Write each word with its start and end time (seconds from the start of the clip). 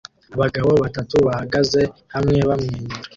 Abagabo 0.35 0.71
batatu 0.83 1.15
bahagaze 1.25 1.81
hamwe 2.13 2.37
bamwenyura 2.49 2.97